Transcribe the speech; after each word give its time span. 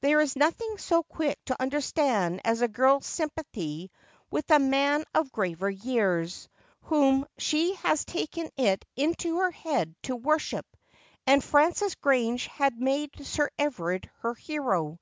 There 0.00 0.22
is 0.22 0.36
nothing 0.36 0.78
so 0.78 1.02
quick 1.02 1.38
to 1.44 1.60
understand 1.62 2.40
as 2.46 2.62
a 2.62 2.66
girl's 2.66 3.04
sympathy 3.04 3.90
with 4.30 4.50
a 4.50 4.58
man 4.58 5.04
of 5.14 5.30
graver 5.30 5.68
years, 5.68 6.48
whom 6.84 7.26
she 7.36 7.74
has 7.74 8.02
taken 8.06 8.48
it 8.56 8.86
into 8.96 9.36
her 9.40 9.50
head 9.50 9.94
to 10.04 10.16
worship: 10.16 10.64
and 11.26 11.44
Frances 11.44 11.94
Grange 11.94 12.46
had 12.46 12.80
made 12.80 13.26
Sir 13.26 13.50
Everard 13.58 14.08
her 14.20 14.32
hero. 14.32 14.98